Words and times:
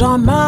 weight 0.00 0.41